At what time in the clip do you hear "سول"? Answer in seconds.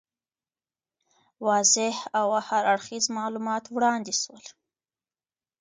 4.21-4.43